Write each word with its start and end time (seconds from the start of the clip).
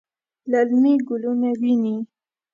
للمي 0.51 0.93
ګلونه 1.07 1.49
ویني 1.59 1.95